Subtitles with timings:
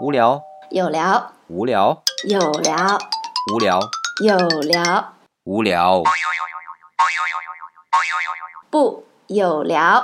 [0.00, 2.98] 无聊，有聊，无聊，有聊，
[3.52, 3.80] 无聊，
[4.24, 5.12] 有聊，
[5.44, 6.02] 无聊。
[8.70, 10.02] 不有聊。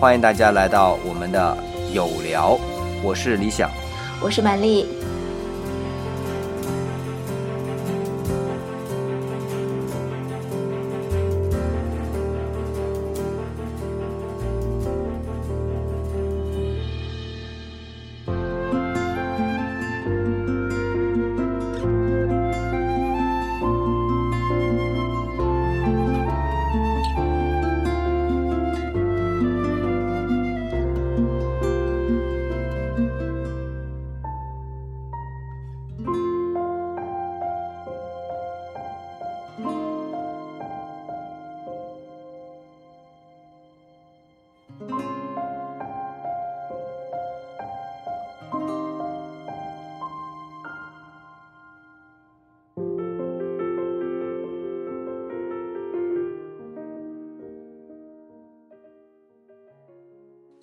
[0.00, 1.54] 欢迎大家来到我们的
[1.92, 2.58] 有聊，
[3.02, 3.68] 我是李想。
[4.22, 5.03] 我是曼丽。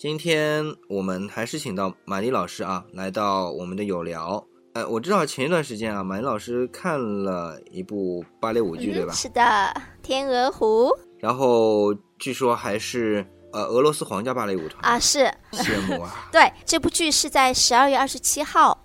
[0.02, 4.44] 今天我们还是请到马丽老师啊，来到我们的有聊。
[4.74, 9.14] 呃，我知道前一段时间啊，马丽老师看了一部芭蕾舞剧，对吧？
[9.14, 9.40] 是的，
[10.02, 10.88] 《天鹅湖》
[11.20, 16.12] 然后据说还是呃俄罗斯皇家芭蕾舞团啊，是羡慕啊。
[16.34, 18.81] 对，这部剧是在十二月二十七号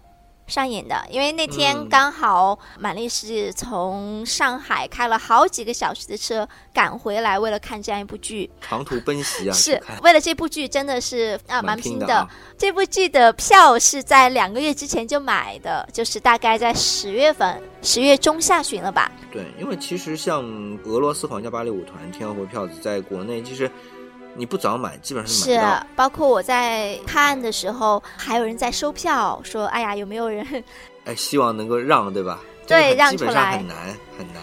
[0.57, 8.49] 上演的，因为那嗯天刚好满丽是从上海开了好几个小时的车赶回来，为了看这样一部剧。
[8.59, 12.07] 长途奔袭啊，是为了这部剧，真的是啊蛮拼的。
[12.07, 12.27] 拼啊。
[12.57, 19.13] 这部剧的票是在两个月之前就买的，就是大概在十月份，十月中下旬了吧。
[19.31, 20.43] 对，因为其实像
[20.85, 23.71] 俄罗斯皇家芭蕾舞团《天鹅湖》票子，在国内其实
[24.37, 30.47] 你不早买，基本上是是买不到。，包括我在看的时候，还有人在收票，说：“哎呀，有没有人
[31.05, 32.41] 哎，希望能够让，对吧？
[32.67, 33.77] 对这个让基本上出来很难
[34.19, 34.43] 很难。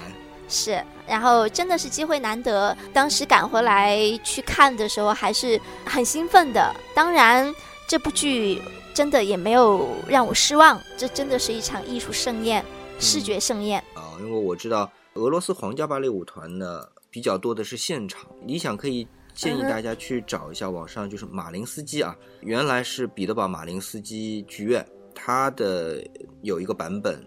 [0.50, 6.74] 是？”然后真的是机会难得，当时赶回来去看的时候，还是很兴奋的。
[6.96, 7.54] 当然，
[7.88, 8.62] 这部剧
[8.94, 12.64] 真的也没有让我失望，这真的是一场艺术盛宴，
[13.00, 13.84] 视觉盛宴。
[13.94, 26.04] 啊，因为我知道俄罗斯皇家芭蕾舞团呢比较多的是现场，你想可以建议大家去找一下网上就是马林斯基啊，原来是彼得堡马林斯基剧院，它的
[26.42, 27.24] 有一个版本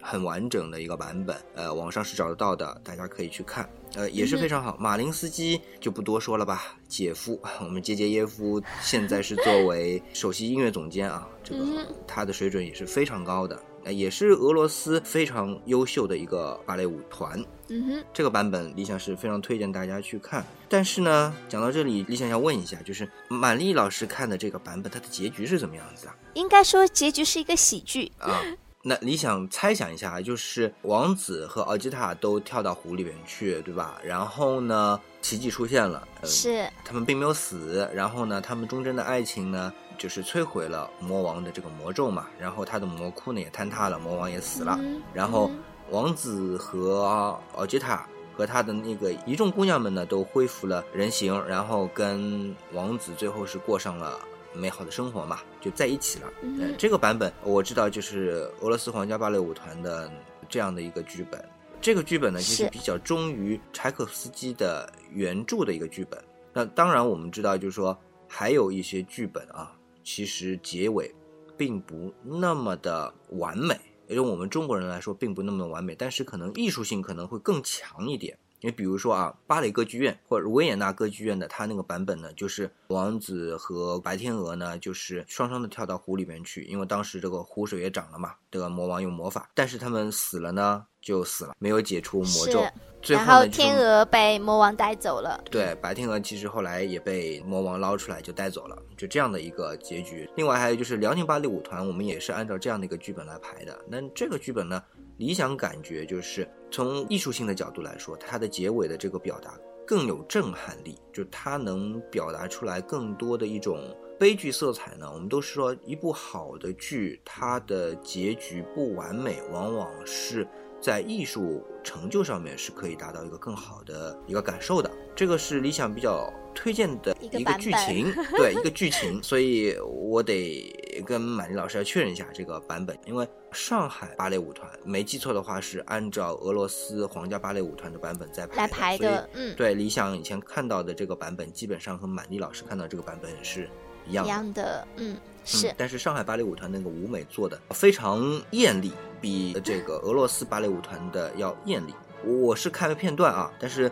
[0.00, 3.68] 很完整的一个版本，呃，网上是找得到的，大家可以去看。
[3.94, 4.76] 呃，也是非常好。
[4.78, 11.64] 马林斯基就不多说了吧，姐夫，我们杰杰耶夫现在是作为首席音乐总监啊，这个
[12.06, 17.42] 他的水准也是非常高的，呃也是俄罗斯非常优秀的一个芭蕾舞团。
[17.70, 20.44] 嗯哼，这个版本理想是非常推荐大家去看。
[20.68, 26.16] 但是呢，讲到这里，理想要问一下，就是满丽老师看的这个版本，它的结局是怎么样子啊？
[26.34, 28.10] 应该说结局是一个喜剧。
[28.18, 28.40] 啊，
[28.82, 34.00] 那你想猜想一下啊，就是王子和奥吉塔都跳到湖里面去，对吧？
[34.04, 37.88] 然后呢，奇迹出现了，呃、是，他们并没有死。
[37.92, 42.28] 然后呢，他们忠贞的爱情呢，就是摧毁了魔王的这个魔咒嘛。
[42.38, 44.78] 然后他的魔窟呢也坍塌了，魔王也死了。
[44.80, 45.58] 嗯然后嗯
[45.90, 48.06] 王子和奥吉塔
[48.36, 54.16] 和他的那个一众姑娘们呢，都恢复了人形，然后跟王子最后是过上了
[54.58, 56.32] 美好的生活嘛，就在一起了。
[56.42, 60.10] 嗯呃这个版本我知道，就是俄罗斯皇家芭蕾舞团的
[60.48, 61.42] 这样的一个剧本。
[61.80, 66.20] 这个剧本呢，其实是比较忠于柴可夫斯基的原著的一个剧本。
[66.52, 67.96] 那当然，我们知道，就是说
[68.26, 71.14] 还有一些剧本啊，其实结尾
[71.56, 73.78] 并不那么的完美。
[74.08, 78.36] 也就我们中国人来说，并不那么完美，但是可能艺术性可能会更强一点。
[78.60, 92.64] 因为比如说啊，芭蕾歌剧院或者维也纳歌剧院的它那个版本呢，就是王子和白天鹅呢，就是双双的跳到湖里面去，因为当时这个湖水也涨了嘛，这个魔王用魔法，但是他们死了呢，就死了，没有解除魔咒。
[93.00, 95.40] 最后，然后天鹅被魔王带走了。
[95.52, 100.28] 对，白天鹅其实后来也被魔王捞出来就带走了，就这样的一个结局。
[100.34, 103.78] 另外还有就是辽宁芭蕾舞团，我们也是按照这样的一个剧本来排的。
[103.86, 104.82] 那这个剧本呢，
[105.16, 113.78] 理想感觉就是从艺术性的角度来说，它的结尾的这个表达更有震撼力，就它能表达出来更多的一种
[114.18, 115.10] 悲剧色彩呢。
[115.12, 120.46] 我们都是说一部好的剧，它的结局不完美，往往是。
[120.80, 143.68] 在艺术成就上面是可以达到一个更好的一个感受的，这个是理想比较推荐的一个剧情， 对一个剧情，所以我得跟满丽老师要确认一下这个版本，因为上海芭蕾舞团没记错的话是按照俄罗斯皇家芭蕾舞团的版本在来排的，嗯，对，理想以前看到的这个版本，基本上和满丽老师看到这个版本是
[144.06, 144.28] 一样一。
[144.28, 151.94] 样的，嗯，是嗯，但是上海芭蕾舞团那个舞美做的非常艳丽，比这个俄罗斯芭蕾舞团的要艳丽。
[152.24, 153.90] 我我是看了片段啊，但是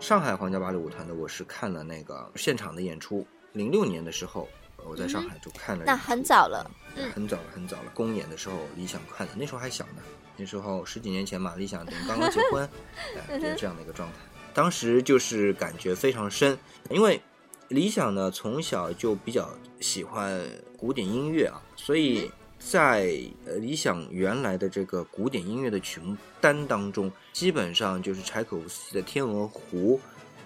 [0.00, 4.48] 上海皇家芭蕾舞团的我是看了那个现场的演出，零六年的时候
[4.84, 7.92] 我在上海就看了、那很早了，嗯很早了，很早了。
[7.94, 10.02] 公演的时候，理想看的，那时候还小呢。
[10.36, 12.68] 那时候十几年前嘛，理想等于刚刚结婚，
[13.28, 14.18] 哎，就是这样的一个状态。
[14.54, 16.58] 当时就是感觉非常深，
[16.90, 17.20] 因为
[17.68, 19.48] 理想呢从小就比较
[19.80, 20.40] 喜欢
[20.76, 29.98] 古典音乐啊，所以在呃理想原来的这个古典音乐的曲目单当中，基本上就是柴可夫斯基的《天鹅湖》，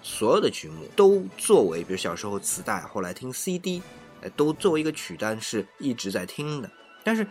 [0.03, 6.69] 所有的曲目都作为，比如小时候磁带，后来听 CD，呃，都作为一个曲单是一直在听的。
[7.03, 7.25] 但是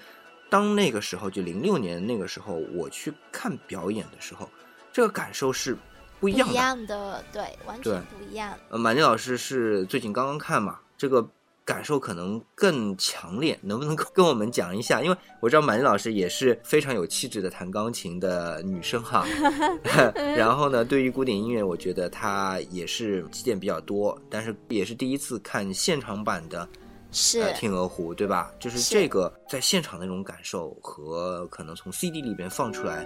[0.51, 4.49] 当那个时候，就零六年那个时候，我去看表演的时候，
[4.93, 5.77] 这个感受是
[6.21, 6.55] 不一样的。
[6.55, 11.27] 样的，对，完全不一样，呃，满丽老师是最近刚刚看嘛，这个
[11.65, 15.01] 感受可能更强烈，能不能够跟我们讲一下？
[15.01, 19.25] 因为我知道满丽老师也是非常有气质的弹钢琴的女生哈，
[20.37, 26.69] 然后呢，对于古典音乐，我觉得她也是积淀比较多，但是也是第一次看现场版的
[27.13, 28.51] 是呃《天鹅湖》，对吧？
[28.59, 33.05] 就是是这个在现场那种感受和可能从 CD 里边放出来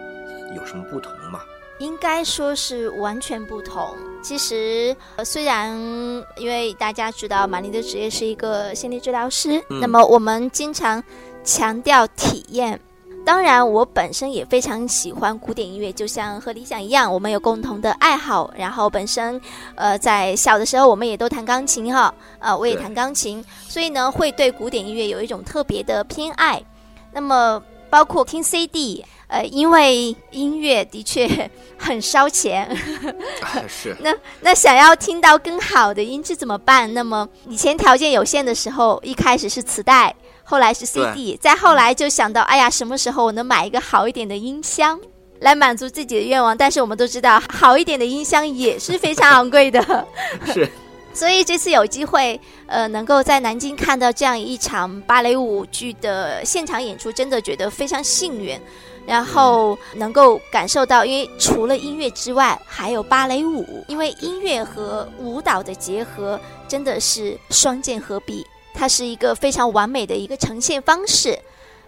[0.55, 1.41] 有什么不同吗？
[1.79, 3.95] 应该说是完全不同。
[4.23, 5.77] 其实，呃虽然
[6.39, 11.05] 因为大家知道玛丽的职业是一个心理治疗师，嗯那么我们经常
[11.45, 12.81] 强调体验。
[13.27, 18.49] 当然，我本身也非常喜欢古典音乐，就像和理想一样，我们有共同的爱好。
[18.57, 19.41] 然后本身，
[19.75, 26.63] 呃，在小的时候我们也都弹钢琴哈，呃，我也弹钢琴，所以呢，会对古典音乐有一种特别的偏爱。
[27.13, 32.65] 那么，包括听 CD，呃，因为音乐的确很烧钱，
[33.43, 33.97] 啊是，
[34.41, 36.95] 那想要听到更好的音质怎么办？
[36.95, 40.15] 那么以前条件有限的时候，一开始是磁带，
[40.49, 44.99] 后来是 CD，再后来就想到，哎呀，什么时候我能买一个好一点的音箱？
[45.41, 49.83] 来满足自己的愿望，但是我们都知道，好一点的音箱也是非常昂贵的。
[50.47, 50.71] 是
[51.13, 58.59] 所以这次有机会，呃，能够在南京看到这样一场芭蕾舞剧的现场演出，真的觉得非常幸运。
[59.07, 68.45] 然后能够感受到，因为除了音乐之外，还有芭蕾舞，因为音乐和舞蹈的结合真的是双剑合璧，
[68.77, 71.39] 它是一个非常完美的一个呈现方式。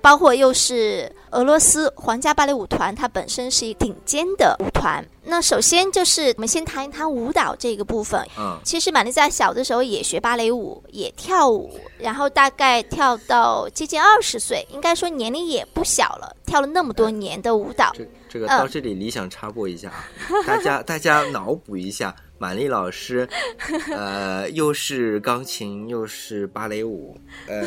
[0.01, 5.05] 包括又是俄罗斯皇家芭蕾舞团，它本身是一顶尖的舞团。
[5.25, 8.27] 那首先就是我们先谈一谈舞蹈这个部分。
[8.39, 17.93] 嗯其实玛丽在小的时候也学芭蕾舞，也跳舞，然后大概跳到接近二十岁，应该说年龄也不小了，跳了那么多年的舞蹈。
[17.95, 20.05] 这这个嗯到这里，理想插播一下啊，
[20.47, 23.29] 大家 大家脑补一下，满丽老师，
[23.91, 27.17] 呃，又是钢琴又是芭蕾舞，
[27.47, 27.67] 呃，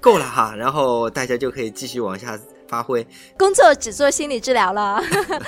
[0.00, 2.38] 够了哈，然后大家就可以继续往下
[2.70, 3.04] 发挥。
[3.36, 5.02] 工作只做心理治疗了。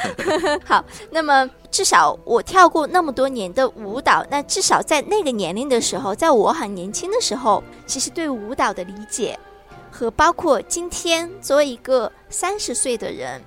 [0.67, 9.39] 好，那么至少我跳过那么多年的舞蹈，那至少在那个年龄的时候，在我很年轻的时候，其实对舞蹈的理解
[9.91, 13.41] 和包括今天作为一个三十岁的人。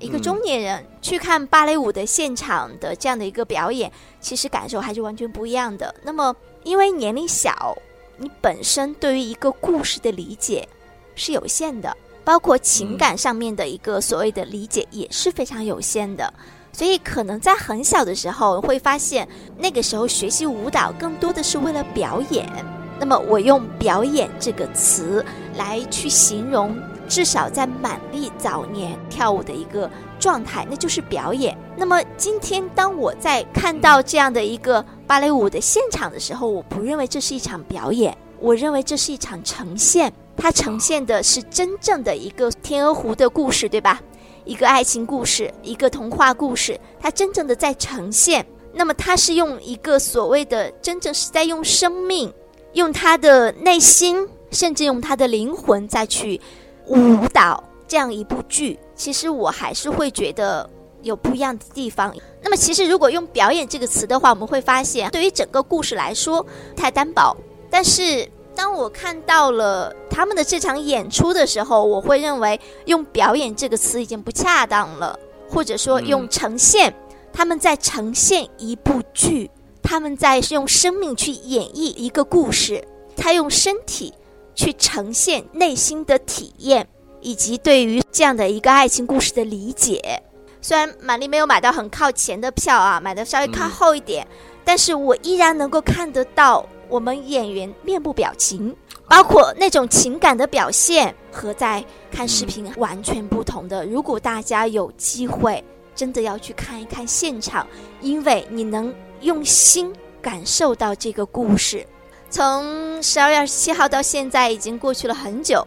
[0.00, 5.94] 一个嗯中年人、去看芭蕾舞的现场的这样的一个表演，其实感受还是完全不一样的。
[6.02, 6.34] 那么，
[6.64, 7.78] 因为年龄小，
[8.18, 10.68] 你本身对于一个故事的理解
[11.14, 16.32] 是有限的，包括情感上面的一个所谓的理解也是非常有限的。
[16.72, 22.50] 所以，可能在很小的时候会发现，那个时候学习舞蹈更多的是为了表演。
[22.98, 25.24] 那么，我用“表演”这个词
[25.56, 26.76] 来去形容，
[27.08, 29.88] 至少在满丽早年跳舞的一个
[30.18, 31.56] 状态，那就是表演。
[31.76, 40.12] 那么，今天当我在看到这样的一个芭蕾舞的现场的时候，我不认为这是一场表演，我认为这是一场呈现。
[40.36, 44.00] 它呈现的是真正的一个天鹅湖的故事，对吧？
[44.44, 48.44] 一个爱情故事，一个童话故事，它真正的在呈现。
[48.72, 52.32] 那么，它是用一个所谓的真正是在用生命。
[52.74, 56.40] 用他的内心，甚至用他的灵魂再去
[56.88, 60.68] 舞蹈这样一部剧，其实我还是会觉得
[61.02, 62.12] 有不一样的地方。
[62.42, 67.36] 那么，其实如果用“表演”这个词的话，我们会发现，对于整个故事来说太单薄。
[67.70, 75.18] 但是，当我看到了他们的这场演出的时候，我会认为用“表演”这个词已经不恰当了，
[75.48, 76.94] 或者说用“呈现”，
[77.32, 79.50] 他们在呈现一部剧。
[79.82, 82.82] 他们在用生命去演绎一个故事，
[83.14, 84.14] 他用身体
[84.54, 86.88] 去呈现内心的体验，
[87.20, 90.22] 以及对于这样的一个爱情故事的理解。
[90.62, 94.26] 虽然玛丽没有买到很靠前的票啊，买的稍微靠后一点，
[94.64, 98.74] 但是我依然能够看得到我们演员面部表情，
[99.08, 103.84] 包括那种情感的表现，和在看视频完全不同的。
[103.86, 105.62] 如果大家有机会，
[105.94, 107.66] 真的要去看一看现场，
[108.00, 111.86] 因为你能用心感受到这个故事。
[112.30, 115.64] 从十二月二十七号到现在，已经过去了很久。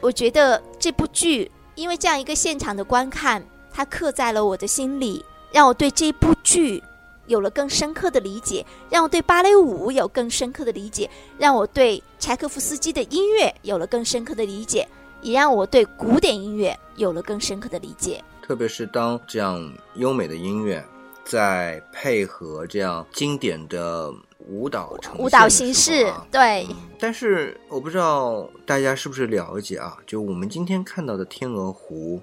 [0.00, 6.82] 我觉得这部剧，因为这样一个现场的观看，它刻在了我的心里，让我对这部剧
[7.28, 11.08] 有了更深刻的理解，让我对芭蕾舞有更深刻的理解，
[11.38, 14.88] 让我对柴可夫斯基的音乐有了更深刻的理解，
[15.22, 18.22] 也让我对古典音乐有了更深刻的理解。
[18.42, 20.84] 特别是当这样优美的音乐，
[21.24, 24.10] 在配合这样经典的
[24.48, 29.98] 舞蹈呈舞蹈形式啊，对，嗯但是我不知道大家是不是了解啊？
[30.06, 32.16] 就我们今天看到的《天鹅湖》，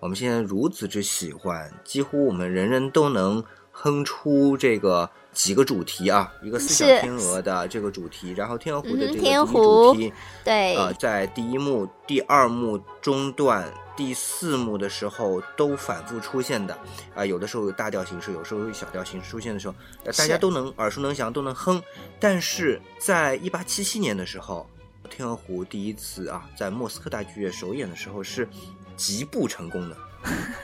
[0.00, 3.42] 我们现在如此之喜欢，几乎我们人人都能
[3.82, 10.12] 哼出这个几个主题啊，一个四小天鹅的这个主题，然后天鹅湖的这个主题，
[10.44, 16.78] 对，呃，在第一幕、第二幕中段、第四幕的时候都反复出现的，
[17.14, 21.82] 啊、有的时候有大调形式，有时候有小调形式出现的时候，呃大家都能耳熟能详，都能哼。
[22.18, 24.68] 但是在一八七七年的时候，
[25.08, 28.46] 天鹅湖第一次啊，在莫斯科大剧院首演的时候是
[28.94, 29.96] 极不成功的，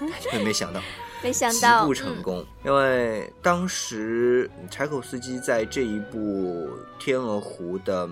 [0.00, 0.82] 大家有没想到？
[1.22, 6.68] 没想极到不成功，因为当时柴可夫斯基在这一部
[7.02, 8.08] 《天鹅湖》的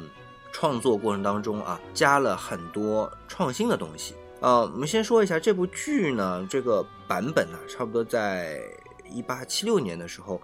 [0.51, 4.15] 创作过程当中啊，加了很多创新的东西。
[4.41, 8.61] 呃，我们先说一下这部剧呢，这个版本呢，差不多在
[9.09, 10.41] 一八七六年的时候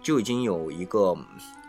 [0.00, 1.16] 就已经有一个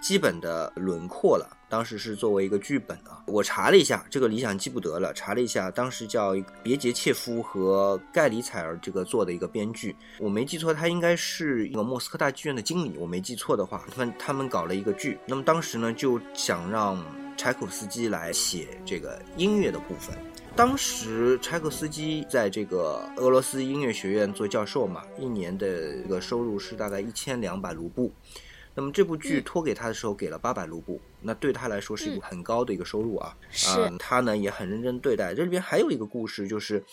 [0.03, 1.49] 基本的轮廓了。
[1.69, 5.13] 当时是作为一个剧本啊，我查了一下，这个理想记不得了。
[5.13, 12.97] 查了一下，当时叫别杰切夫和盖里采尔这个做的一个编剧，我没记错，他应该是一个莫斯科大剧院的经理。
[12.99, 17.01] 我没记错的话，他们他们搞了一个剧，那么当时呢就想让
[17.37, 20.13] 柴可夫斯基来写这个音乐的部分。
[20.55, 28.13] 当时柴可夫斯基在这个俄罗斯音乐学院做教授嘛，一年的这个收入是大概一千两百卢布。
[28.75, 33.37] 那么这部剧嗯托给他的时候给了八百卢布，那对他来说是一个很高的一个收入啊。
[33.51, 35.33] 是嗯他呢也很认真对待。
[35.33, 36.83] 这里边还有一个故事，就是，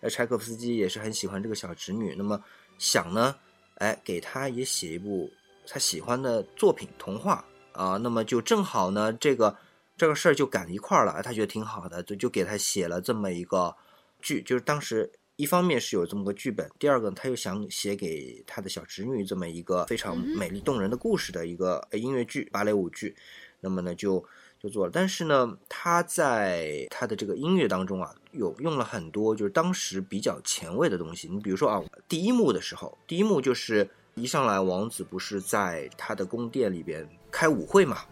[0.00, 2.42] 呃，柴可夫斯基也是很喜欢这个小侄女，那么
[2.78, 3.34] 想呢，
[3.76, 5.30] 哎，给他也写一部
[5.66, 9.56] 他喜欢的作品童话啊，那么就正好呢，这个
[9.96, 13.74] 这个事儿就赶一块儿了，哎他觉得挺好的，就就给他写了这么一个
[14.20, 15.10] 剧，就是当时。
[15.40, 23.16] 一方面是有这么个剧本，第二个他又想写给他的小侄女这么一个非常美丽动人的故事的一个呃音乐剧、芭蕾舞剧，
[23.60, 24.22] 那么呢就
[24.60, 24.92] 就做了。
[24.92, 31.26] 但是呢，他在他的这个音乐当中啊，有用了很多就是当时比较前卫的东西。
[31.26, 38.02] 你比如说啊，第一幕的时候，第一幕就是一上来王子不是在他的宫殿里边开舞会嘛？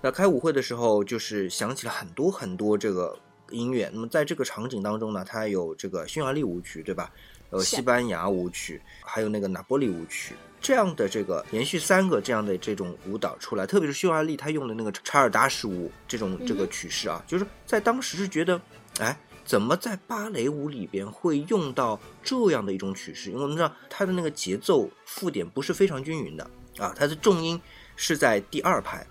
[0.00, 3.18] 那开舞会的时候，就是想起了很多很多这个
[3.50, 3.90] 音乐。
[3.92, 7.10] 那么在这个场景当中呢，它有这个匈牙利舞曲，对吧？
[7.52, 18.60] 有西班牙舞曲，还有那个拿波利舞曲，这样的这个连续三个这样的这种舞蹈出来，特别是匈牙利，他用的那个查尔达什舞这种这个曲式啊，就是在当时是觉得，
[19.00, 23.30] 哎，怎么在芭蕾舞里边会用到这样的一种曲式？
[23.30, 27.60] 因为我们知道它的那个节奏附点不是非常均匀的啊，它的重音
[27.96, 29.04] 是在第二拍，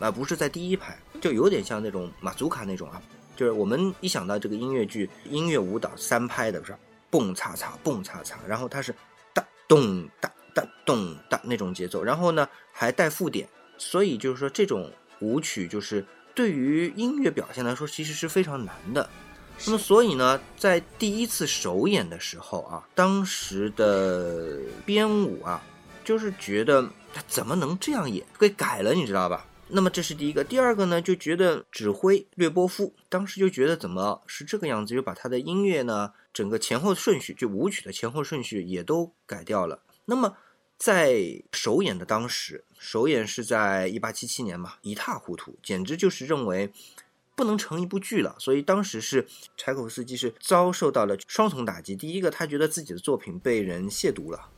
[0.00, 3.00] 啊，不是在第一排，就有点像那种马祖卡那种啊，
[3.36, 6.76] 就是我们一想到这个音乐剧、音乐舞蹈三拍的，不是
[7.10, 8.94] 蹦擦擦蹦擦擦，然后它是
[9.32, 14.90] 哒咚哒哒咚哒那种节奏，然后呢还带附点，所以就是说这种
[15.20, 19.08] 舞曲就是对于音乐表现来说其实是非常难的。
[19.64, 25.62] 那么所以呢，在第一次首演的时候啊，当时的编舞啊，
[26.04, 26.82] 就是觉得
[27.14, 29.46] 他怎么能这样演，给改了，你知道吧？
[29.68, 39.82] 那么这是第一个，第二个呢，就觉得指挥略波夫当时就觉得怎么是这个样子，就把他的音乐呢，整个前后顺序，就舞曲的前后顺序也都改掉了。
[40.04, 40.36] 那么
[40.78, 46.70] 在首演的当时，首演是在一八七七年嘛，一塌糊涂，简直就是认为
[47.34, 48.36] 不能成一部剧了。
[48.38, 51.96] 所以当时是柴可夫斯基是遭受到了双重打击。
[51.96, 54.48] 第一个，他觉得自己的作品被人亵渎了，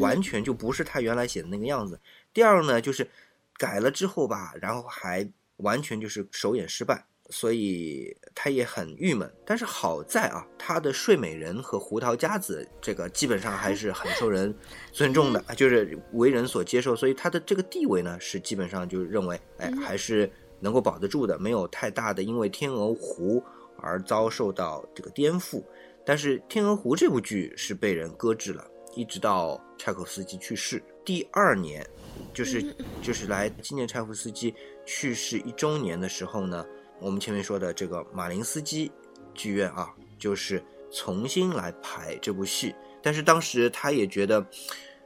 [0.00, 2.00] 完全就不是他原来写的那个样子。
[2.32, 3.10] 第二呢，就是
[3.58, 7.04] 改了之后吧，然后还完全就是首演失败。
[7.30, 14.54] 所以他也很郁闷，但是好在啊，他的《睡美人》和《胡桃夹子》这个基本上还是很受人
[14.92, 20.30] 尊重的，就是为人所接受，所以他的这个地位呢是基本上就认为，哎，还是
[20.60, 23.40] 能够保得住的，没有太大的因为《天鹅湖》
[23.78, 25.64] 而遭受到这个颠覆。
[26.04, 31.86] 但是《天鹅湖》这部剧是被人搁置了，一直到柴可夫斯基去世第二年，
[32.32, 34.54] 就是就是来纪念柴可夫斯基
[34.86, 36.64] 去世一周年的时候呢，
[37.00, 38.90] 我们前面说的这个马林斯基
[39.34, 42.74] 剧院啊，就是重新来排这部戏。
[43.02, 44.46] 但是当时他也觉得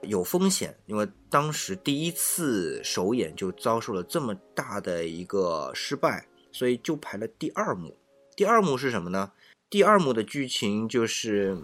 [0.03, 7.97] 有风险，因为当时第一次首演就遭受了这么大的一个失败，所以就排了第二幕。
[8.37, 9.33] 第二幕是什么呢？
[9.69, 11.59] 第二幕的剧情就是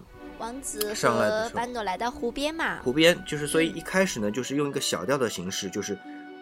[0.45, 5.97] 王子上来班诺来到湖边嘛，湖边，就是所以一开始呢，就是用一个小调的形式，就是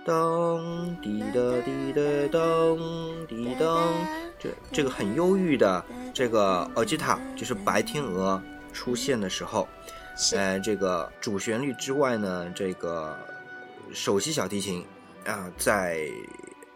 [0.04, 2.02] 噔滴答滴答
[2.36, 3.92] 噔滴噔，
[4.40, 8.42] 这这个很忧郁的这个尔吉塔，就是白天鹅
[8.72, 9.68] 出现的时候，
[10.16, 10.36] 是。
[10.36, 13.16] 呃，这个主旋律之外呢，这个
[13.94, 14.84] 首席小提琴
[15.24, 16.08] 啊，在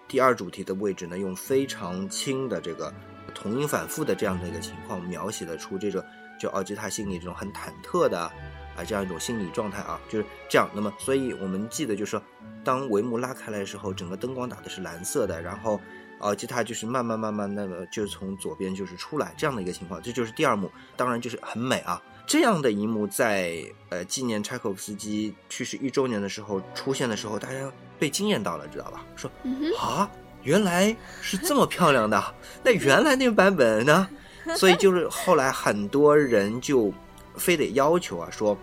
[0.07, 2.95] 第二主题的位置呢，用非常轻的这个
[3.35, 6.07] 同音反复的这样的一个情况，描写了出这个
[6.39, 10.69] 就奥吉塔心里这种很忐忑的啊这样一种心理状态啊，就是这样。
[10.75, 12.23] 那么，所以我们记得就是说，
[12.65, 15.81] 当帷幕拉开来的时候，整个灯光打的是蓝色的，然后
[16.21, 22.01] 奥吉塔就是慢慢慢慢那个就从左边就是出来这样的一个情况，这就是第二幕，当然就是很美啊。
[22.27, 29.07] 这样的一幕在呃纪念柴可夫斯基去世一周年的时候出现的时候，大家被惊艳到了，知道吧？
[29.15, 29.31] 说
[29.79, 30.11] 啊，
[30.43, 34.09] 原来是这么漂亮的，那原来那个版本呢？
[34.57, 36.93] 所以就是后来很多人就
[37.37, 38.57] 非得要求啊，说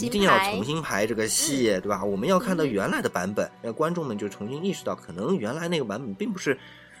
[0.00, 2.02] 一定要重新排这个戏，对吧？
[2.04, 6.58] 我们要看到原来的版本，让观众们就重新意识到，可能原来那个版本并不是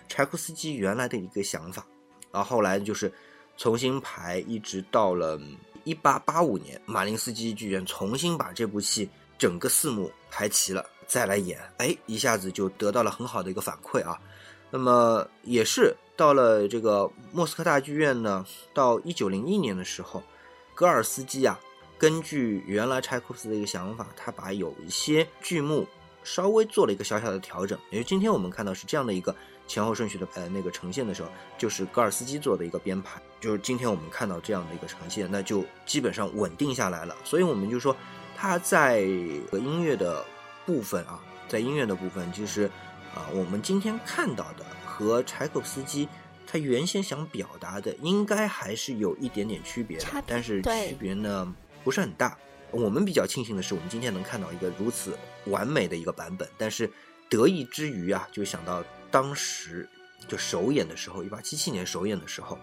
[0.08, 1.84] 柴可夫斯基原来的一个想法。
[2.32, 3.12] 然后后来就是
[3.56, 5.40] 重新排，一直到了
[5.84, 14.16] 一八八五年，马林斯基剧院重新把这部戏整个四幕排齐了，再来演，哎，一下子就得到了很好的一个反馈啊。
[14.70, 20.22] 那么也是到了这个莫斯科大剧院呢，到一九零一年的时候，
[20.74, 21.58] 戈尔斯基啊，
[21.96, 25.86] 根据原来柴可夫斯的一个想法，他把有一些剧目
[26.22, 27.78] 稍微做了一个小小的调整。
[27.90, 29.34] 因为今天我们看到是这样的一个
[29.66, 37.16] 前后顺序的呃那个呈现的时候，就是戈尔斯基做的一个编排，就是今天我们看到这样的一个呈现，那就基本上稳定下来了。
[37.24, 37.96] 所以我们就说
[38.36, 40.22] 他在音乐的
[40.66, 42.70] 部分啊，在音乐的部分，其实
[43.14, 44.66] 啊，我们今天看到的
[45.00, 46.06] 和柴可夫斯基
[46.46, 52.36] 他原先想表达的，应该还是有一点点区别的，但是区别呢不是很大。
[52.72, 56.90] 我们比较庆幸的是，我们今天能看到一个如此完美的一个版本，但是
[57.28, 59.88] 得意之余啊，就想到当时
[60.28, 62.56] 就首演的时候，一八七七年首演的时候，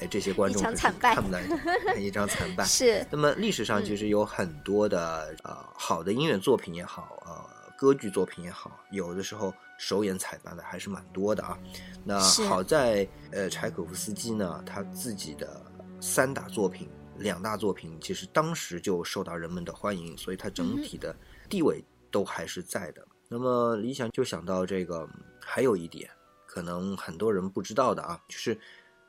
[0.00, 1.44] 哎，这些观众可是看不来
[1.86, 2.64] 看一张惨败。
[2.64, 7.44] 是那么历史上其实有很多的、呃好的音乐作品也好，呃
[7.76, 11.58] 歌剧作品也好，有的时候首演彩排的还是蛮多的啊。
[12.04, 15.60] 那好在呃柴可夫斯基呢，他自己的
[16.00, 21.12] 三大作品、两大作品，其实当时就受到人们的欢迎，所以他整体的
[21.50, 23.04] 地位都还是在的。
[23.28, 25.08] 那么理想就想到这个，
[25.40, 26.08] 还有一点
[26.46, 28.56] 可能很多人不知道的啊，就是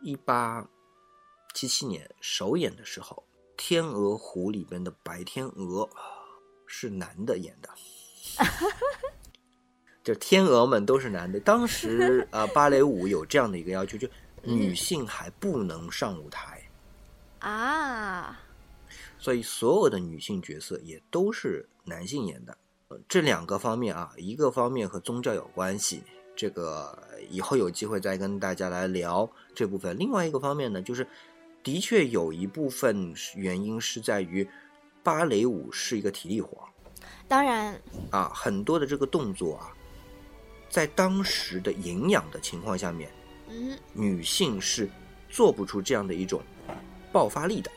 [0.01, 0.67] 一八
[1.53, 3.23] 七七年首演的时候，
[3.55, 5.87] 《天鹅湖》里边的白天鹅
[6.65, 7.69] 是男的演的，
[10.03, 11.39] 就天鹅们都是男的。
[11.39, 14.07] 当时 呃，芭蕾舞有这样的一个要求，就
[14.41, 16.61] 女性还不能上舞台，
[17.39, 18.39] 啊，
[19.17, 22.57] 所以所有的女性角色也都是男性演的。
[22.89, 26.03] 呃这两个方面啊，一个方面和宗教有关系，
[26.35, 26.95] 这个
[27.29, 29.97] 以后有机会再跟大家来聊这部分。
[29.97, 31.07] 另外一个方面呢，就是
[31.63, 34.47] 的确有一部分是原因是在于
[35.01, 36.57] 芭蕾舞是一个体力活
[37.27, 39.71] 当然啊，很多的这个动作啊，
[40.73, 43.07] 在当时的营养的情况下面，
[43.47, 44.89] 嗯女性是
[45.29, 46.41] 做不出这样的一种
[47.11, 47.69] 爆发力的。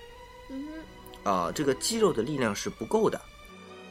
[0.49, 0.67] 嗯
[1.23, 3.21] 啊、这个肌肉的力量是不够的，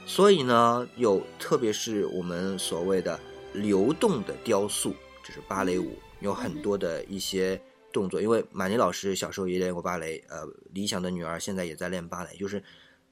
[0.08, 3.20] 所以呢，有特别是我们所谓的
[3.54, 4.90] 流动的雕塑，
[5.24, 7.62] 就是芭蕾舞，有很多的一些
[7.94, 8.20] 动作。
[8.20, 12.64] 因为马尼老师小时候也练过芭蕾，呃，理想的女儿现在也在练芭蕾，就是。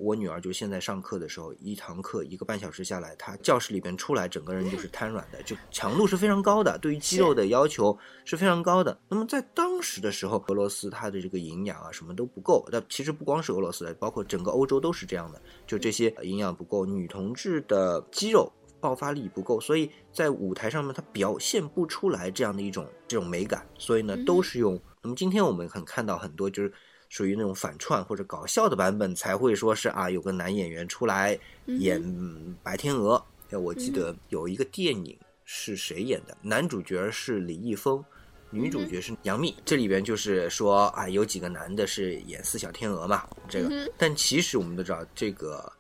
[0.04, 9.00] 我女儿就现在上课的时候，一堂课一个半小时下来，她教室里边出来，整个人就是瘫软的，就强度是非常高的，对于肌肉的要求是非常高的。
[9.08, 24.78] 那么在当时的时候，俄罗斯它的这个营养啊什么都不够，但其实不光是俄罗斯的，包括整个欧洲都是这样的，就这些营养不够，女同志的肌肉爆发力不够，所以在舞台上面她表现不出来这样的一种这种美感，所以呢嗯都是用。
[25.02, 26.74] 那么今天我们很看到很多就是。
[27.14, 33.24] 属于那种反串或者搞笑的版本，才会说是啊，有个男演员出来嗯演白天鹅。
[33.52, 36.36] 哎，我记得有一个电影是谁演的？
[36.42, 38.04] 男主角是李易峰，
[38.50, 39.54] 女主角是杨幂。
[39.64, 43.68] 这里边就是说啊，有几个男的是演四小天鹅嘛，这个。
[43.70, 45.72] 嗯但其实我们都知道，这个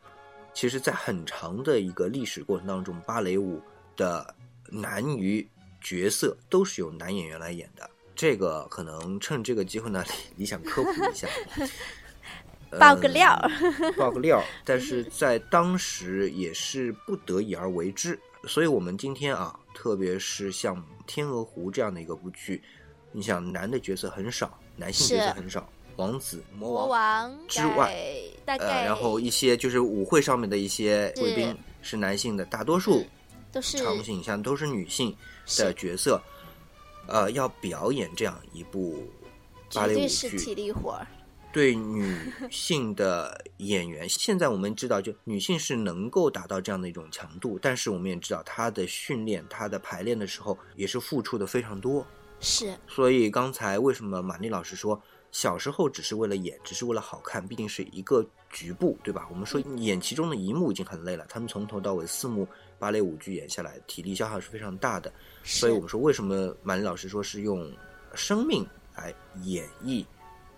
[0.53, 3.59] 其实，在很长的一个历史过程当中，芭蕾舞
[3.95, 4.35] 的
[4.69, 5.49] 男女
[5.81, 7.89] 角色都是由男演员来演的。
[8.15, 10.03] 这个可能趁这个机会呢，
[10.37, 11.27] 理想科普一下。
[12.79, 22.63] 爆个料嗯爆个料，但是在当时也是不得已而为之，所以我们今天啊，特别是像《天鹅湖》这样的一个部剧，
[23.11, 35.15] 你想男的角色很少，男性角色很少，王子、魔魔王，之外呃，大概然后一些就是舞会上面的一些贵宾是男性的，大多数嗯都是场景像都是女性
[35.57, 36.19] 的角色，
[37.07, 39.07] 呃，要表演这样一部
[39.73, 41.07] 芭蕾舞剧，体力活儿，
[41.51, 42.17] 对女
[42.49, 52.05] 性的演员，现在我们知道，就女性是能够达到这样的一种强度，但是我们也知道她的训练、她的排练的时候也是付出的非常多。
[52.39, 59.27] 是所以刚才为什么马丽老师说小时候只是为了演，只是为了好看，毕竟是一个局部，对吧？
[59.29, 62.47] 我们说演其中的一幕已经很累了，他们从头到尾四幕
[62.83, 65.09] 芭蕾舞剧演下来，体力消耗是非常大的。
[65.41, 67.71] 所以我们说，为什么马丽老师说是用
[68.13, 68.67] 生命
[68.97, 70.05] 来演绎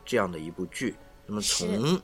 [0.03, 0.95] 这样的一部剧？
[1.27, 2.01] 那么从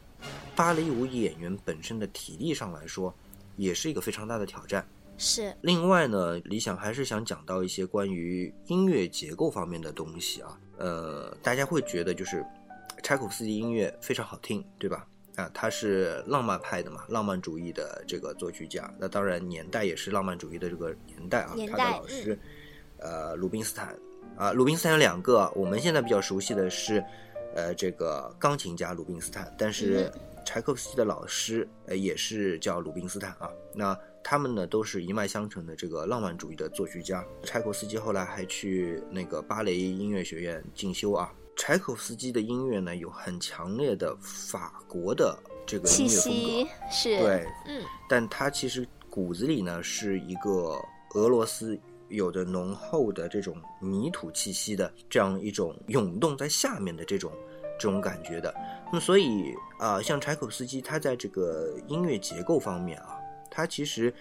[0.55, 3.12] 芭蕾舞演员本身的体力上来说，
[3.55, 4.88] 也是一个非常大的挑战。
[5.17, 10.55] 是另外呢，理想还是想讲到一些关于音乐结构方面的东西啊。
[10.77, 12.45] 呃，大家会觉得就是
[13.01, 15.07] 柴可夫斯基音乐非常好听，对吧？
[15.41, 18.91] 啊，他是浪漫派的嘛，浪漫主义的这个作曲家。
[18.99, 21.56] 那当然年代也是浪漫主义的这个年代啊。
[21.69, 22.38] 他的老师，
[22.97, 23.97] 呃，鲁宾斯坦
[24.38, 27.04] 啊，鲁宾斯坦有两个，我们现在比较熟悉的是，
[27.56, 30.12] 呃，这个钢琴家鲁宾斯坦，但是
[30.45, 33.49] 柴可夫斯基的老师呃也是叫鲁宾斯坦啊。
[33.73, 37.25] 那他们呢都是一脉相承的这个浪漫主义的作曲家。
[37.43, 41.34] 柴可夫斯基后来还去那个芭蕾音乐学院进修啊。
[41.62, 46.34] 柴可夫斯基的音乐呢有很强烈的法国的这个音乐风
[46.65, 47.19] 格，是。
[47.19, 47.84] 对，嗯。
[48.10, 57.32] 但他其实骨子里呢是一个俄罗斯有着浓厚的这种泥土气息的这样一种涌动在下面的这种
[57.80, 58.52] 这种感觉的。
[58.88, 63.19] 那么所以啊、像柴可夫斯基他在这个音乐结构方面啊，
[63.52, 64.12] 他其实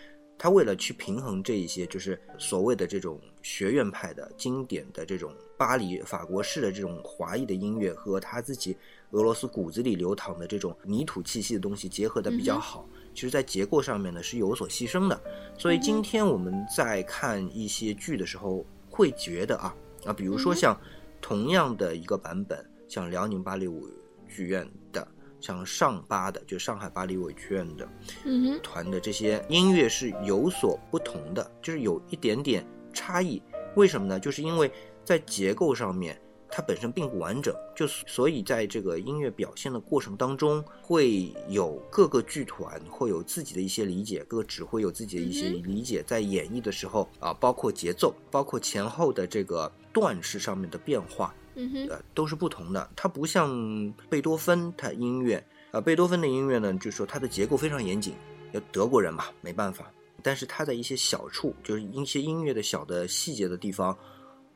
[0.43, 8.75] 他为了去平衡这一些就是所谓的这种学院派的经典的这种巴黎法国式的这种华裔的音乐和他自己
[9.11, 12.89] 俄罗斯骨子里流淌的这种泥土气息的东西结合的比较好。
[13.13, 15.21] 其实，在结构上面呢是有所牺牲的，
[15.59, 19.77] 所以今天我们在看一些剧的时候，会觉得啊
[20.07, 20.75] 啊，比如说像
[21.21, 23.87] 同样的一个版本，像辽宁芭蕾舞
[24.27, 25.07] 剧院的，
[25.41, 27.89] 像上芭的，就上海芭蕾舞剧院的
[28.25, 33.43] 嗯哼团的这些音乐是有所不同的，就是有一点点差异。
[33.77, 34.19] 为什么呢？
[34.19, 34.71] 就是因为
[35.05, 52.91] 在结构上面，它本身并不完整，就所以在这个音乐表现的过程当中，会有各个剧团会有自己的一些理解，各个指挥有自己的一些嗯理解，在演绎的时候啊，包括节奏，包括前后的这个段式上面的变化，嗯哼呃，都是不同的。
[52.97, 58.15] 它不像贝多芬，他音乐啊、贝多芬的音乐呢，就是说它的结构非常严谨，
[58.53, 59.93] 要德国人嘛，没办法。
[60.23, 63.97] 但是它的一些小处，就是一些音乐的小的细节的地方，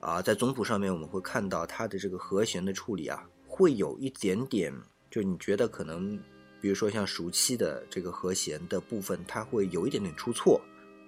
[0.01, 4.73] 啊，在总谱上面我们会看到它的这个和弦的处理啊，会有一点点，
[5.11, 6.19] 就你觉得可能，
[6.61, 10.61] 比如说像熟悉的这个和弦的部分，它会有一点点出错。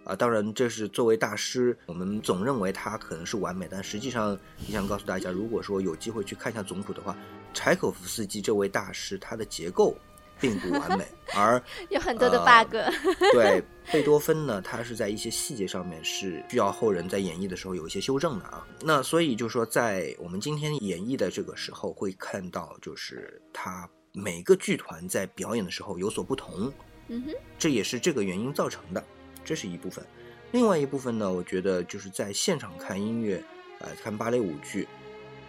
[0.07, 7.17] 啊，当然，这是作为大师，我们总认为他可能是完美，但实际上，你想告诉大家，如果说有机会去看一下总谱的话，
[7.53, 9.97] 柴可夫斯基这位大师他的结构
[10.39, 12.77] 并不完美， 而 有很多的呃 bug，
[13.33, 13.61] 对
[13.93, 18.65] 贝多芬呢，他是在一些细节上面是需要后人在演绎的时候有一些修正的啊。
[18.83, 26.73] 那所以就说，在我们今天演绎的这个时候，会看到就是他每个剧团在表演的时候有所不同，
[27.09, 29.03] 嗯哼这也是这个原因造成的，
[29.47, 30.05] 这是一部分。
[30.53, 33.43] 另外一部分呢，我觉得就是在现场看音乐，
[33.79, 34.87] 呃，看芭蕾舞剧，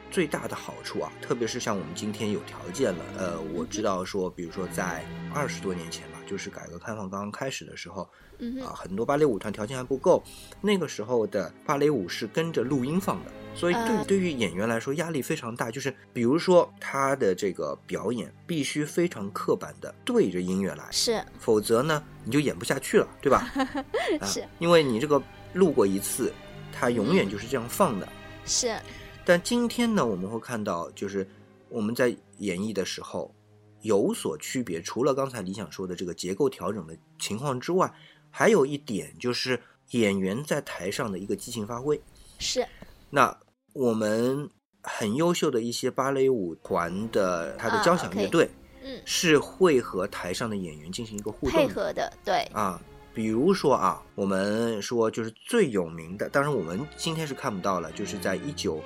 [0.09, 8.09] 最大的好处啊，特别是像我们今天有条件了，呃，我知道说，比如说在二十多年前吧，就是改革开放刚刚开始的时候，啊，
[8.39, 10.21] 嗯哼很多芭蕾舞团条件还不够，
[10.61, 15.71] 那个时候的芭蕾舞是跟着录音放的，所以对、呃对于演员来说压力非常大。
[15.71, 23.49] 就是比如说他的这个表演必须非常刻板的对着音乐来，是否则呢你就演不下去了，对吧？
[24.19, 25.21] 啊是，因为你这个
[25.53, 26.31] 录过一次，
[26.71, 28.07] 它永远就是这样放的。
[28.45, 28.77] 是
[29.25, 31.27] 但今天呢，我们会看到，就是
[31.69, 33.33] 我们在演绎的时候
[33.81, 34.81] 有所区别。
[34.81, 37.93] 除了刚才理想说的这个结构调整的情况之外，
[38.29, 39.61] 还有一点就是
[39.91, 41.99] 演员在台上的一个激情发挥。
[42.39, 42.65] 是
[43.09, 43.35] 那
[43.73, 44.49] 我们
[44.83, 48.49] 很优秀的一些芭蕾舞团的它的啊交响乐队
[48.83, 52.81] 嗯，是会和台上的演员进行一个互动配合的，对，啊。
[53.13, 58.79] 比如说啊，我们说就是最有名的，当然我们今天是看不到了，就是在一九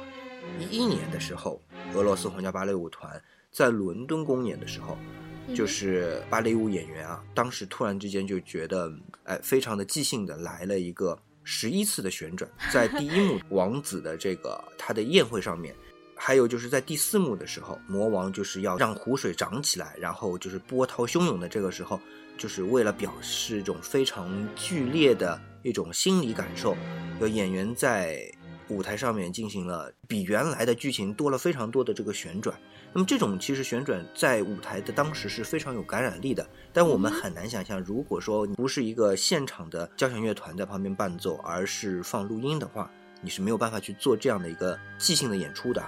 [0.58, 1.62] 一一年的时候，
[1.93, 4.97] 俄罗斯皇家芭蕾舞团在伦敦公演的时候，
[5.47, 8.91] 嗯就是芭蕾舞演员啊，当时突然之间就觉得，
[9.23, 15.75] 哎，非常的即兴的来了一个十一次的旋转，在第一幕 王子的这个他的宴会上面，
[16.15, 21.99] 还有就是在第四幕的时候，魔王就是要让湖水涨起来，然后就是波涛汹涌的这个时候，
[22.37, 26.77] 就是为了表示一种非常剧烈的一种心理感受，
[27.19, 28.31] 有演员在
[28.69, 32.57] 舞台上面进行了比原来的剧情多了非常多的这个旋转。
[32.93, 45.82] 那么这种其实旋转在舞台的当时是非常有感染力的，但我们很难想象，如果说不是一个现场的交响乐团在旁边伴奏，而是放录音的话，你是没有办法去做这样的一个即兴的演出的。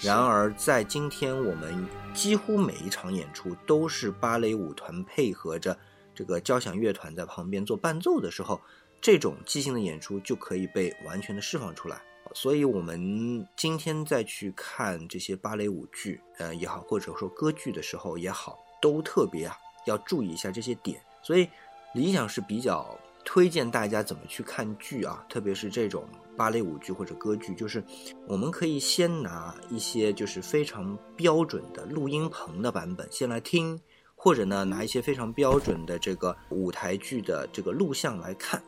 [0.00, 5.76] 然而，在今天我们几乎每一场演出都是芭蕾舞团配合着
[6.12, 8.60] 这个交响乐团在旁边做伴奏的时候，
[9.00, 12.02] 这种即兴的演出就可以被完全的释放出来。
[12.34, 21.00] 所以，我们今天再去看这些芭蕾舞剧，呃也好，或者说歌剧的时候也好，都特别啊要注意一下这些点。
[21.22, 21.48] 所以，
[21.94, 27.82] 理想是比较推荐大家怎么去看剧啊，特别是这种芭蕾舞剧或者歌剧，就是
[28.26, 33.80] 我们可以先拿一些就是非常标准的录音棚的版本先来听，
[34.14, 38.62] 或者呢拿一些非常标准的这个舞台剧的这个录像来看。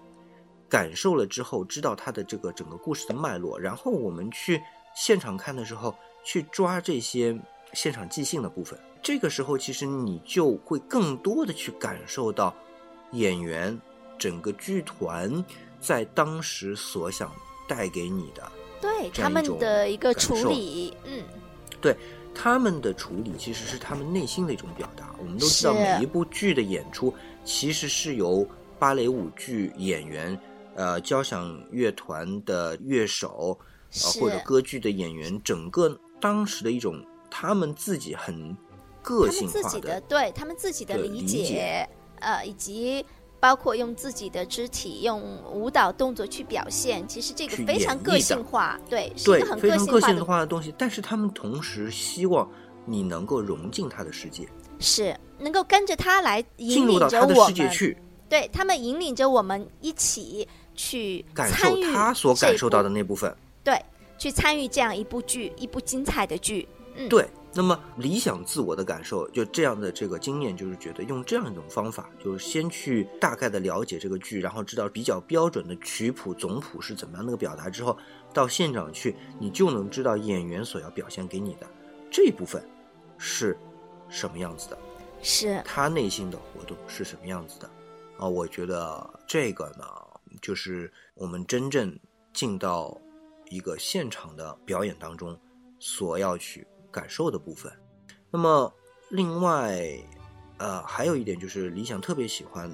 [0.70, 4.62] 感受了之后，知道它的这个整个故事的脉络，然后我们去
[4.94, 7.36] 现场看的时候，去抓这些
[7.72, 8.78] 现场即兴的部分。
[9.02, 12.54] 这个时候，其实你就会更多的去感受到
[13.12, 13.76] 演员
[14.18, 15.44] 整个剧团
[15.80, 17.32] 在当时所想
[17.68, 21.24] 带给你的对他们的一个处理，嗯，
[21.80, 21.96] 对
[22.34, 25.14] 他们的处理其实是他们内心的一种表达。
[25.18, 27.12] 我们都知道，每一部剧的演出
[27.44, 28.46] 其实是由
[28.78, 30.38] 芭蕾舞剧演员、
[30.74, 33.58] 呃交响乐团的乐手，
[33.92, 38.56] 呃或者歌剧的演员，整个当时的一种他们自己很
[39.02, 41.88] 个性化们自己的对他们自己的的理理解。
[42.22, 43.02] 呃，以及
[43.40, 52.46] 包括用自己的肢体、用舞蹈动作去表现，其实这个非常个性化，对，是一个很个性性化的，化的东西，但是他们同时希望
[52.84, 54.46] 你能够融进他的世界，
[54.78, 57.96] 是能够跟着他来进引领入到他的着我们，世界去，
[58.28, 60.46] 对他们引领着我们一起
[60.80, 63.36] 去感受他所感受到的那部分。
[63.62, 63.78] 对，
[64.16, 66.66] 去参与这样一部剧，一部精彩的剧。
[66.94, 77.96] 嗯，对，那么理想自我的感受，就这样的这个经验，就是觉得用这样一种方法，就是先去大概的了解这个剧，然后知道比较标准的曲谱总谱是怎么样那个表达之后，
[78.32, 81.66] 到现场去，你就能知道演员所要表现给你的
[82.10, 82.66] 这一部分
[83.18, 83.56] 是
[84.08, 84.78] 什么样子的，
[85.22, 87.70] 是他内心的活动是什么样子的
[88.18, 88.26] 啊？
[88.26, 89.84] 我觉得这个呢，
[90.40, 91.98] 就是我们真正
[92.32, 92.96] 进到
[93.48, 95.38] 一个现场的表演当中
[95.78, 97.72] 所要去感受的部分。
[98.30, 98.72] 那么，
[99.08, 99.98] 另外，
[100.58, 102.70] 呃，还有一点就是，理想特别喜欢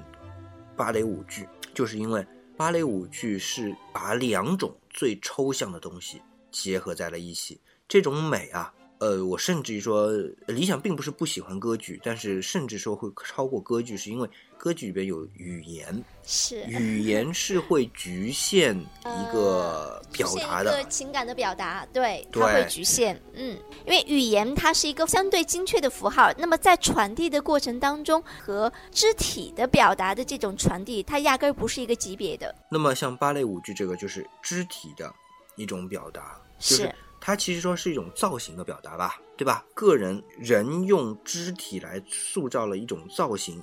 [0.77, 10.11] 芭蕾舞剧，就是因为芭蕾舞剧是把两种最抽象的东西结合在了一起，这种美啊，呃，我甚至于说，
[10.47, 16.65] 理想并不是不喜欢歌剧，但是甚至说会超过歌剧，是因为歌剧里边有语言，是。
[16.67, 20.81] 语言是会局限一个表达的。
[20.81, 35.15] 一个，情感的表达，对，它会局限，嗯，因为语言它是一个相对精确的符号，那么在传递的过程当中和肢体的表达的这种传递，它压根儿不是一个级别的，那么像芭蕾舞剧这个就是肢体的
[35.57, 39.65] 一种表达，就是是它其实说是一种造型的表达吧，对吧？
[39.75, 43.63] 个人人用肢体来塑造了一种造型，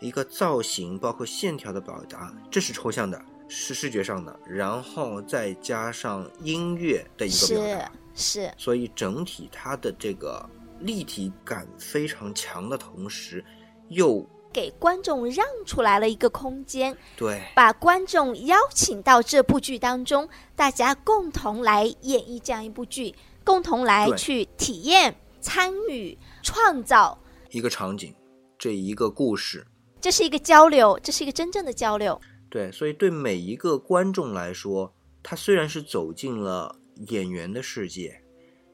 [0.00, 10.48] 一个造型包括线条的表达，这是抽象的，是视觉上的，然后再加上音乐的一个表是达，是，所以整体它的这个
[10.80, 13.44] 立体感非常强的同时，
[13.88, 27.18] 又给观众让出来了一个空间，对把观众邀请到这部剧当中，大家共同来演绎这样一部剧，共同来去体验、参与、创造。
[27.50, 28.14] 一个场景，
[28.58, 29.66] 这一个故事，
[30.00, 32.20] 这是一个交流，这是一个真正的交流。
[32.48, 36.74] 对，所以对每一个观众来说，他虽然是走进了
[37.08, 38.18] 演员的世界，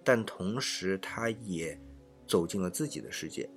[0.05, 1.77] 但同时他也
[2.27, 3.49] 走进了自己的世界。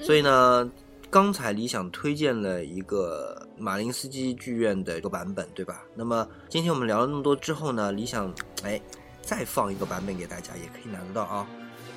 [0.00, 0.70] 所以呢，
[1.10, 5.84] 刚才理想推荐了一个马林斯基剧院的一个版本，对吧？
[5.94, 8.80] 那么今天我们聊了那么多之后呢，理想哎
[9.20, 11.46] 再放一个版本给大家，也可以拿得到啊，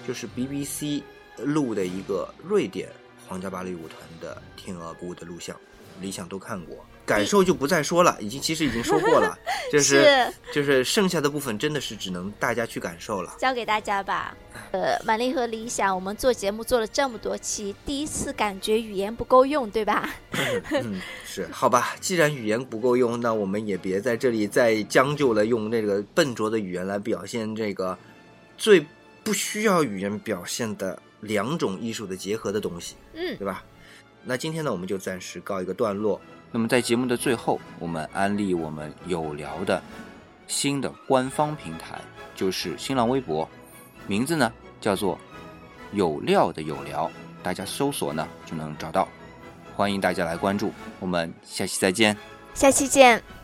[0.06, 1.02] 就是 BBC
[1.38, 2.90] 录的一个瑞典
[3.28, 5.56] 皇家芭蕾舞团的《天鹅湖》的录像，
[6.02, 9.38] 理想都看过，感受就不再说了，已经其实已经说过了，
[9.72, 14.36] 就是就是剩下的部分真的是只能大家去感受了，交给大家吧。
[14.72, 20.10] 呃，满丽和理想，我们做节目做了这么多期，第一次感觉语言不够用，对吧？
[20.72, 21.96] 嗯，是，好吧。
[22.00, 27.98] 既然语言不够用，那我们也别在这里再将就了，用那个笨拙的语言来表现这个
[28.58, 28.86] 最
[29.24, 33.64] 不需要语言表现的两种艺术的结合的东西，嗯，对吧？
[34.24, 36.22] 那今天呢，我们就暂时告一个段落。
[36.52, 39.82] 那么在节目的最后，我们安利我们有聊的
[40.48, 42.00] 新的官方平台，
[42.36, 43.50] 就是新浪微博，
[44.08, 44.52] 名字呢？
[44.80, 45.18] 叫做
[45.94, 47.10] 有料的有聊，
[47.42, 49.08] 大家搜索呢就能找到，
[49.76, 52.16] 欢迎大家来关注，我们下期再见，
[52.54, 53.43] 下期见。